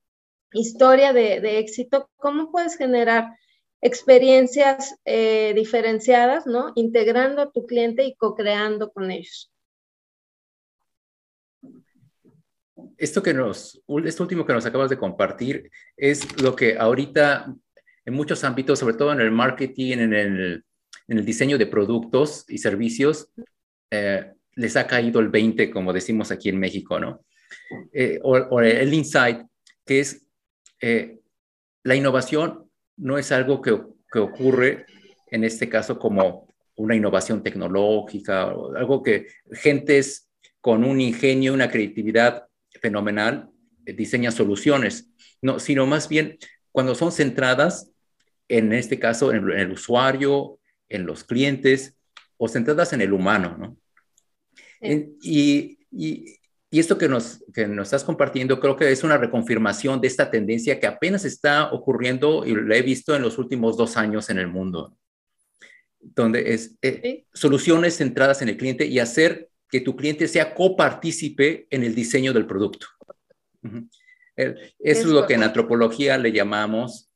[0.53, 3.35] historia de, de éxito, cómo puedes generar
[3.81, 6.71] experiencias eh, diferenciadas, ¿no?
[6.73, 9.51] Integrando a tu cliente y co-creando con ellos.
[12.97, 17.53] Esto que nos, esto último que nos acabas de compartir es lo que ahorita
[18.05, 20.63] en muchos ámbitos, sobre todo en el marketing, en el,
[21.07, 23.29] en el diseño de productos y servicios,
[23.91, 27.25] eh, les ha caído el 20, como decimos aquí en México, ¿no?
[27.91, 29.41] Eh, o, el insight,
[29.85, 30.21] que es
[31.83, 33.71] la innovación no es algo que,
[34.17, 34.85] ocurre
[35.29, 40.29] en este caso como una innovación tecnológica, o algo que gentes
[40.61, 42.47] con un ingenio, una creatividad
[42.81, 43.49] fenomenal
[43.85, 45.09] eh, diseñan soluciones,
[45.41, 46.37] no, sino más bien
[46.71, 47.91] cuando son centradas,
[48.47, 50.59] en este caso, en, el usuario,
[50.89, 51.95] en los clientes,
[52.37, 53.77] o centradas en el humano, ¿no?
[55.21, 55.77] y,
[56.75, 60.29] y esto que nos, que nos estás compartiendo creo que es una reconfirmación de esta
[60.29, 64.39] tendencia que apenas está ocurriendo y lo he visto en los últimos dos años en
[64.39, 64.97] el mundo,
[66.01, 71.67] donde es eh, soluciones centradas en el cliente y hacer que tu cliente sea copartícipe
[71.69, 72.87] en el diseño del producto.
[74.37, 77.11] Eso es, lo que en antropología le llamamos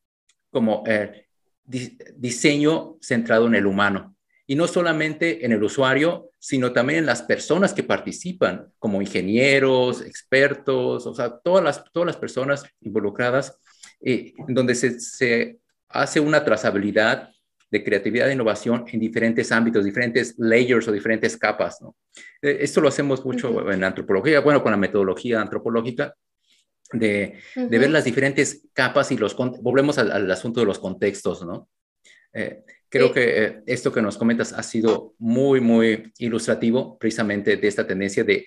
[0.52, 1.28] como eh,
[1.64, 4.14] diseño centrado en el humano.
[4.46, 10.02] Y no solamente en el usuario, sino también en las personas que participan, como ingenieros,
[10.02, 13.58] expertos, o sea, todas las, todas las personas involucradas,
[14.02, 17.30] eh, donde se, se, hace una trazabilidad
[17.72, 21.82] de creatividad e innovación en diferentes ámbitos, diferentes layers o diferentes capas.
[21.82, 21.96] ¿no?
[22.42, 26.16] Eh, esto lo hacemos mucho en antropología, bueno, con la metodología antropológica,
[26.92, 31.46] de, de ver las diferentes capas y los, volvemos al, al asunto de los contextos,
[31.46, 31.70] ¿no?
[32.34, 37.68] Eh, Creo que eh, esto que nos comentas ha sido muy, muy ilustrativo precisamente de
[37.68, 38.46] esta tendencia de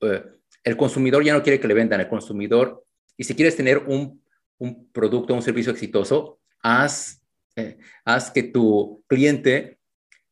[0.00, 0.24] eh,
[0.64, 2.84] el consumidor ya no quiere que le vendan, el consumidor,
[3.16, 4.20] y si quieres tener un,
[4.58, 7.22] un producto, un servicio exitoso, haz,
[7.56, 9.78] eh, haz que tu cliente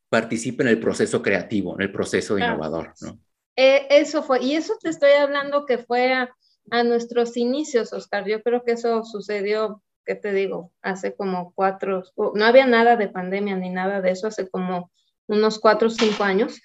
[0.08, 2.92] participe en el proceso creativo, en el proceso innovador.
[3.00, 3.18] ¿no?
[3.56, 6.34] eso fue, y eso te estoy hablando que fue a,
[6.70, 8.26] a nuestros inicios, Oscar.
[8.26, 10.72] Yo creo que eso sucedió ¿qué te digo?
[10.82, 14.90] Hace como cuatro, no había nada de pandemia ni nada de eso, hace como
[15.26, 16.60] unos cuatro o cinco años.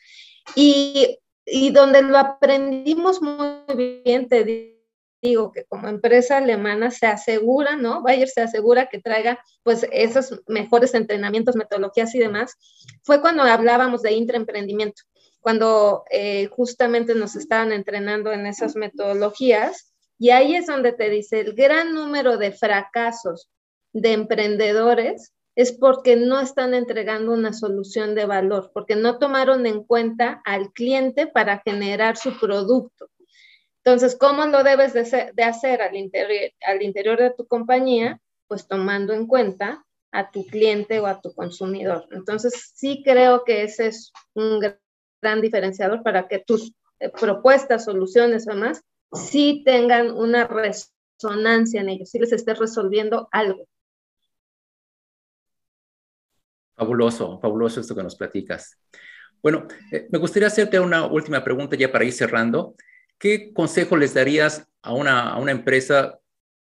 [0.55, 4.76] Y, y donde lo aprendimos muy bien, te digo
[5.53, 8.01] que como empresa alemana se asegura, ¿no?
[8.01, 12.55] Bayer se asegura que traiga pues esos mejores entrenamientos, metodologías y demás,
[13.03, 15.03] fue cuando hablábamos de intraemprendimiento,
[15.39, 21.39] cuando eh, justamente nos estaban entrenando en esas metodologías y ahí es donde te dice,
[21.39, 23.49] el gran número de fracasos
[23.93, 29.83] de emprendedores es porque no están entregando una solución de valor, porque no tomaron en
[29.83, 33.09] cuenta al cliente para generar su producto.
[33.87, 38.19] Entonces, ¿cómo lo debes de, hacer al interior, de tu compañía?
[38.49, 42.05] Pues tomando en cuenta a tu cliente o a tu consumidor.
[42.11, 44.59] Entonces, sí creo que ese es un
[45.21, 51.87] gran diferenciador para que tus eh, propuestas, soluciones o más sí tengan una resonancia en
[51.87, 53.69] ellos, si les esté resolviendo algo.
[56.75, 58.77] Fabuloso, fabuloso esto que nos platicas.
[59.41, 62.75] Bueno, eh, me gustaría hacerte una última pregunta ya para ir cerrando.
[63.17, 66.19] ¿Qué consejo les darías a una, a una empresa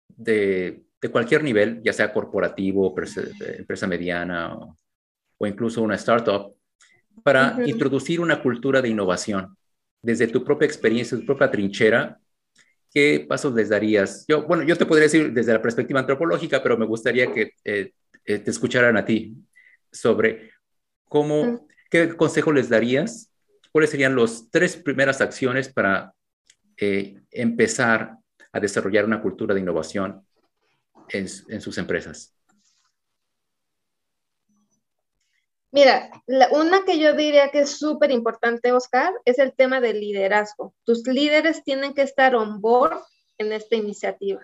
[0.08, 2.94] de, de, cualquier nivel, ya sea corporativo,
[3.58, 4.56] empresa, mediana
[5.38, 6.54] o, incluso una startup,
[7.22, 9.56] para introducir una cultura de innovación?
[10.00, 12.18] Desde tu propia experiencia, tu propia trinchera,
[12.92, 14.24] ¿qué pasos les darías?
[14.26, 17.92] Yo, bueno, yo te podría decir desde la perspectiva antropológica, pero me gustaría que eh,
[18.24, 19.36] eh, te escucharan a ti
[19.92, 20.52] sobre
[21.04, 23.30] cómo, qué consejo les darías,
[23.72, 26.15] cuáles serían las tres primeras acciones para
[26.78, 28.18] eh, empezar
[28.52, 30.26] a desarrollar una cultura de innovación
[31.08, 32.32] en, en sus empresas.
[35.72, 36.10] Mira,
[36.52, 40.74] una que yo diría que es súper importante, Oscar, es el tema del liderazgo.
[40.84, 43.02] Tus líderes tienen que estar on board
[43.36, 44.40] en esta iniciativa.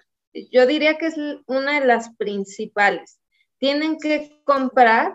[0.50, 1.16] Yo diría que es
[1.46, 3.18] una de las principales.
[3.58, 5.14] Tienen que comprar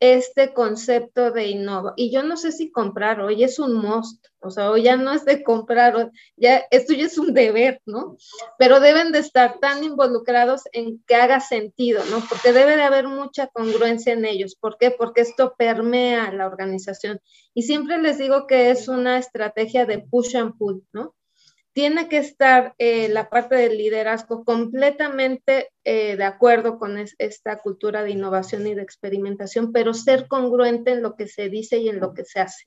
[0.00, 1.94] este concepto de innova.
[1.96, 5.12] Y yo no sé si comprar, hoy es un must, o sea, hoy ya no
[5.12, 8.16] es de comprar, ya esto ya es un deber, ¿no?
[8.58, 12.22] Pero deben de estar tan involucrados en que haga sentido, ¿no?
[12.28, 14.54] Porque debe de haber mucha congruencia en ellos.
[14.54, 14.92] ¿Por qué?
[14.92, 17.20] Porque esto permea la organización.
[17.52, 21.14] Y siempre les digo que es una estrategia de push and pull, ¿no?
[21.78, 28.02] Tiene que estar eh, la parte del liderazgo completamente eh, de acuerdo con esta cultura
[28.02, 32.00] de innovación y de experimentación, pero ser congruente en lo que se dice y en
[32.00, 32.64] lo que se hace.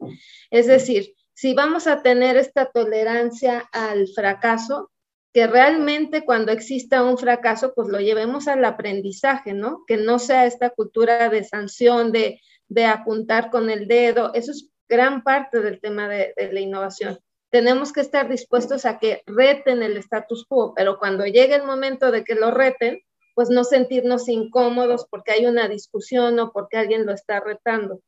[0.50, 4.92] Es decir, si vamos a tener esta tolerancia al fracaso,
[5.34, 9.84] que realmente cuando exista un fracaso, pues lo llevemos al aprendizaje, ¿no?
[9.88, 12.40] Que no sea esta cultura de sanción, de,
[12.86, 14.34] apuntar con el dedo.
[14.34, 17.20] Eso es gran parte del tema de la innovación
[17.52, 22.10] tenemos que estar dispuestos a que reten el status quo, pero cuando llegue el momento
[22.10, 23.02] de que lo reten,
[23.36, 28.02] pues no sentirnos incómodos porque hay una discusión o porque alguien lo está retando.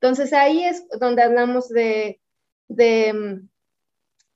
[0.00, 2.20] Entonces ahí es donde hablamos de,
[2.68, 3.46] de,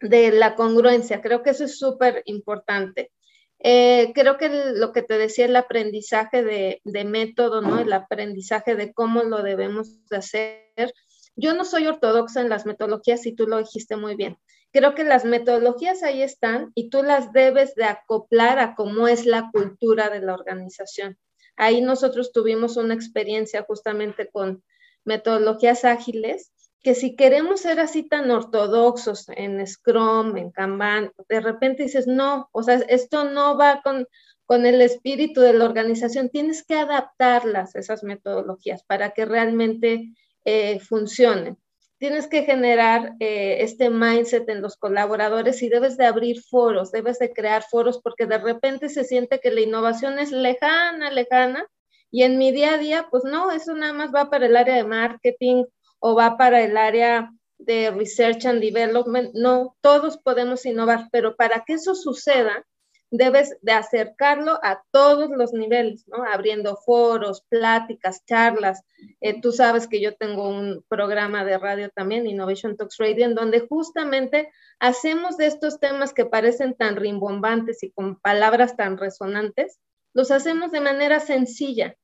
[0.01, 1.21] la congruencia.
[1.21, 3.13] Creo que eso es súper importante.
[3.59, 7.81] Eh, creo que lo que te decía, el aprendizaje de, de, método, ¿no?
[7.81, 10.93] El aprendizaje de cómo lo debemos de hacer,
[11.37, 14.39] yo no soy ortodoxa en las metodologías y tú lo dijiste muy bien.
[14.73, 19.27] Creo que las metodologías ahí están y tú las debes de acoplar a cómo es
[19.27, 21.19] la cultura de la organización.
[21.57, 24.63] Ahí nosotros tuvimos una experiencia justamente con
[25.05, 31.85] metodologías ágiles, que si queremos ser así tan ortodoxos en Scrum, en Kanban, de repente
[31.85, 34.07] dices, no, o sea, esto no va con,
[34.45, 40.13] con el espíritu de la organización, tienes que adaptarlas, esas metodologías, para que realmente
[40.47, 41.57] eh, funcione.
[41.99, 47.19] Tienes que generar eh, este mindset en los colaboradores y debes de abrir foros, debes
[47.19, 51.67] de crear foros porque de repente se siente que la innovación es lejana, lejana
[52.11, 54.77] y en mi día a día, pues no, eso nada más va para el área
[54.77, 55.65] de marketing
[55.99, 59.35] o va para el área de research and development.
[59.35, 62.65] No, todos podemos innovar, pero para que eso suceda,
[63.11, 66.25] debes de acercarlo a todos los niveles, ¿no?
[66.25, 68.83] Abriendo foros, pláticas, charlas.
[69.21, 73.35] Eh, tú sabes que yo tengo un programa de radio también, Innovation Talks Radio, en
[73.35, 79.79] donde justamente hacemos de estos temas que parecen tan rimbombantes y con palabras tan resonantes,
[80.13, 81.97] los hacemos de manera sencilla,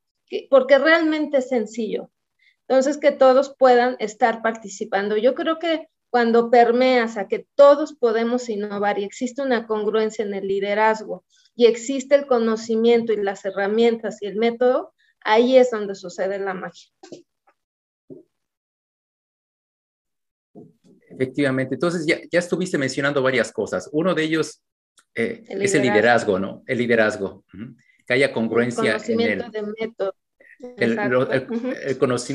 [0.51, 2.11] porque realmente es sencillo.
[2.69, 5.17] Entonces, que todos puedan estar participando.
[5.17, 10.35] Yo creo que cuando permeas a que todos podemos innovar y existe una congruencia en
[10.35, 11.25] el liderazgo
[11.57, 16.53] y existe el conocimiento y las herramientas y el método, ahí es donde sucede la
[16.53, 16.93] magia.
[21.09, 21.77] Efectivamente.
[21.77, 23.89] Entonces, ya, ya estuviste mencionando varias cosas.
[23.91, 24.63] Uno de ellos
[25.15, 26.63] eh, es el liderazgo, ¿no?
[26.67, 27.47] El liderazgo.
[28.07, 30.15] Que haya congruencia el conocimiento de método.
[30.77, 30.99] El,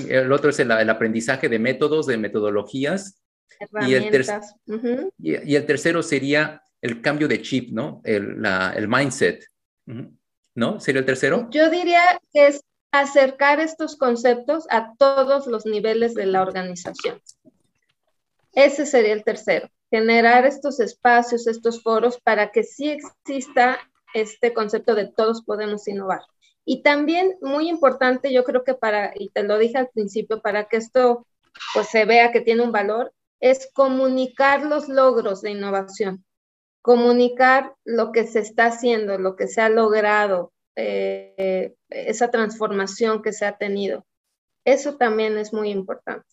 [0.10, 3.22] el, otro es el, aprendizaje de métodos, de metodologías
[3.82, 4.04] y el,
[5.20, 8.02] y, el tercero sería el cambio de chip, ¿no?
[8.04, 9.44] El, el mindset.
[10.56, 10.80] ¿No?
[10.80, 11.48] ¿Sería el tercero?
[11.52, 17.22] Yo diría que es acercar estos conceptos a todos los niveles de la organización.
[18.54, 23.80] Ese sería el tercero, generar estos espacios, estos foros para que sí exista
[24.14, 26.22] este concepto de todos podemos innovar.
[26.66, 30.68] Y también muy importante, yo creo que para, y te lo dije al principio, para
[30.68, 31.26] que esto
[31.74, 36.26] pues se vea que tiene un valor, es comunicar los logros de innovación,
[36.82, 43.34] comunicar lo que se está haciendo, lo que se ha logrado, eh, esa transformación que
[43.34, 44.06] se ha tenido.
[44.66, 46.28] Eso también es muy importante.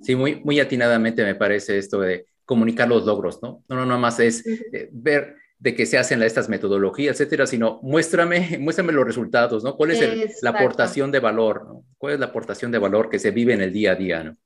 [0.00, 3.64] Sí, muy, muy atinadamente me parece esto de comunicar los logros, ¿no?
[3.68, 7.80] No, no, nada más es eh, ver de que se hacen estas metodologías, etcétera, sino
[7.82, 9.76] muéstrame, muéstrame los resultados, ¿no?
[9.76, 11.66] ¿Cuál es la aportación de valor?
[11.66, 11.84] ¿no?
[11.98, 14.36] ¿Cuál es la aportación de valor que se vive en el día a día, ¿no?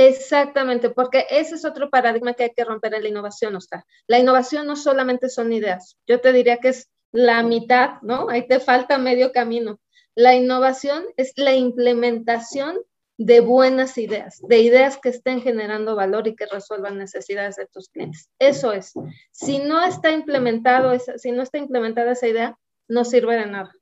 [0.00, 3.84] Exactamente, porque ese es otro paradigma que hay que romper en la innovación, Oscar.
[4.06, 8.28] La innovación no solamente son ideas, yo te diría que es la mitad, ¿no?
[8.28, 9.80] Ahí te falta medio camino.
[10.14, 12.78] La innovación es la implementación
[13.18, 17.88] de buenas ideas, de ideas que estén generando valor y que resuelvan necesidades de tus
[17.88, 18.30] clientes.
[18.38, 18.94] Eso es.
[19.32, 23.72] Si no está implementado esa, si no está implementada esa idea, no sirve de nada.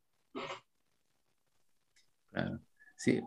[2.96, 3.22] Sí,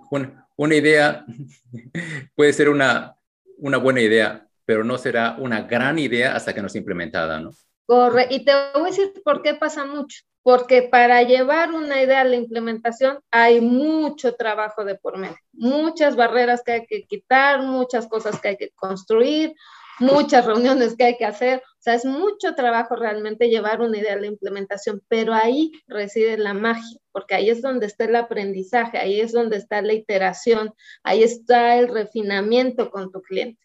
[0.58, 1.26] una, idea
[2.36, 3.16] puede ser una,
[3.58, 7.52] una buena idea, pero no será una gran idea hasta que no esté implementada, ¿no?
[7.86, 12.22] Corre, y te voy a decir por qué pasa mucho porque para llevar una idea
[12.22, 17.62] a la implementación hay mucho trabajo de por medio, muchas barreras que hay que quitar,
[17.62, 19.54] muchas cosas que hay que construir,
[20.00, 21.60] muchas reuniones que hay que hacer.
[21.60, 26.38] O sea, es mucho trabajo realmente llevar una idea a la implementación, pero ahí reside
[26.38, 30.74] la magia, porque ahí es donde está el aprendizaje, ahí es donde está la iteración,
[31.04, 33.62] ahí está el refinamiento con tu cliente.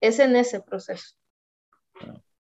[0.00, 1.16] Es en ese proceso.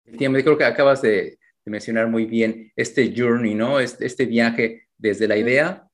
[0.05, 1.37] Efectivamente, creo que acabas de,
[1.69, 3.79] mencionar muy bien este journey, ¿no?
[3.79, 5.87] Este, viaje desde la idea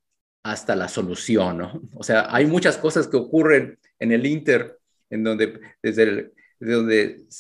[0.44, 1.82] hasta la solución, ¿no?
[1.96, 4.78] O sea, hay muchas cosas que ocurren en el Inter,
[5.10, 6.34] en donde desde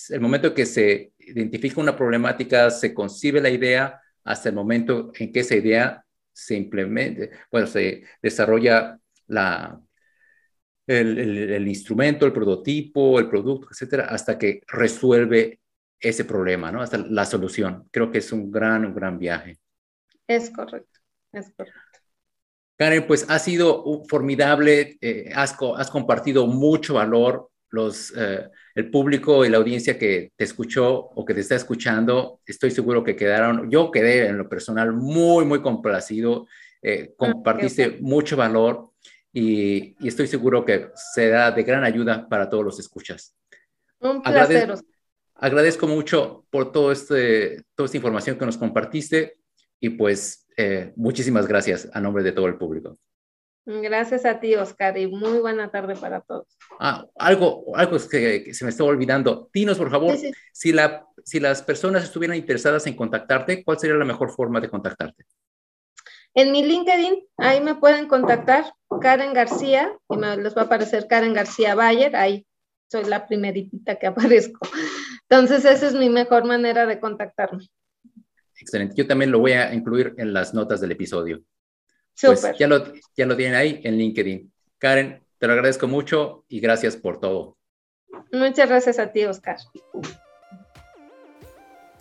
[0.09, 5.31] el momento que se identifica una problemática, se concibe la idea, hasta el momento en
[5.31, 9.79] que esa idea se implemente, bueno, se desarrolla la,
[10.87, 15.59] el, el, instrumento, el prototipo, el producto, etcétera, hasta que resuelve
[16.03, 16.81] ese problema, ¿no?
[16.81, 17.87] Hasta la solución.
[17.89, 19.57] Creo que es un gran, un gran viaje.
[20.27, 20.99] Es correcto,
[21.31, 21.79] es correcto.
[22.77, 29.45] Karen, pues ha sido formidable, eh, has, has, compartido mucho valor, los, eh, el público
[29.45, 33.69] y la audiencia que te escuchó o que te está escuchando, estoy seguro que quedaron,
[33.69, 36.47] yo quedé en lo personal muy, muy complacido,
[36.81, 38.91] eh, ah, compartiste mucho valor
[39.31, 43.35] y, y, estoy seguro que será de gran ayuda para todos los escuchas.
[43.99, 44.73] Un placer.
[45.43, 49.39] Agradezco mucho por todo este, toda esta información que nos compartiste
[49.77, 52.97] y pues eh, muchísimas gracias a nombre de todo el público.
[53.65, 56.47] Gracias a ti, Oscar, y muy buena tarde para todos.
[56.79, 59.49] Ah, algo, algo que, se me estaba olvidando.
[59.53, 60.15] Dinos, por favor,
[60.53, 64.69] Si, la, si las personas estuvieran interesadas en contactarte, ¿cuál sería la mejor forma de
[64.69, 65.25] contactarte?
[66.35, 71.07] En mi LinkedIn, ahí me pueden contactar, Karen García, y me, les va a aparecer
[71.07, 72.45] Karen García Bayer, ahí
[72.93, 74.67] soy la primeritita que aparezco.
[75.33, 77.67] Entonces, esa es mi mejor manera de contactarme.
[78.59, 78.93] Excelente.
[78.95, 81.41] Yo también lo voy a incluir en las notas del episodio.
[82.21, 82.83] Pues ya, lo,
[83.17, 84.53] ya lo tienen ahí en LinkedIn.
[84.77, 87.57] Karen, te lo agradezco mucho y gracias por todo.
[88.31, 89.57] Muchas gracias a ti, Oscar.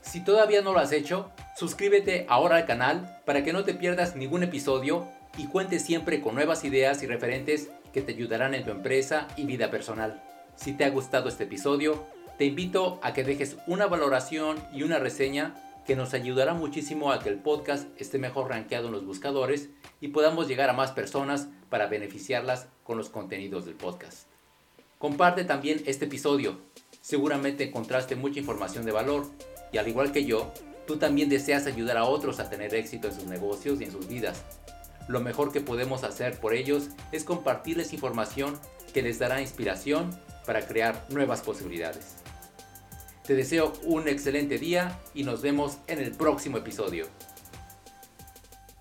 [0.03, 4.15] Si todavía no lo has hecho, suscríbete ahora al canal para que no te pierdas
[4.15, 5.09] ningún episodio
[5.39, 9.47] y cuentes siempre con nuevas ideas y referentes que te ayudarán en tu empresa y
[9.47, 10.23] vida personal.
[10.55, 12.05] Si te ha gustado este episodio,
[12.39, 15.55] te invito a que dejes una valoración y una reseña
[15.87, 19.69] que nos ayudará muchísimo a que el podcast esté mejor rankeado en los buscadores
[20.01, 24.29] y podamos llegar a más personas para beneficiarlas con los contenidos del podcast.
[24.99, 26.59] Comparte también este episodio.
[27.01, 29.27] Seguramente encontraste mucha información de valor
[29.73, 30.53] y al igual que yo,
[30.87, 34.07] tú también deseas ayudar a otros a tener éxito en sus negocios y en sus
[34.07, 34.45] vidas.
[35.09, 38.59] Lo mejor que podemos hacer por ellos es compartirles información
[38.95, 40.17] que les dará inspiración
[40.47, 42.22] para crear nuevas posibilidades.
[43.27, 47.07] Te deseo un excelente día y nos vemos en el próximo episodio.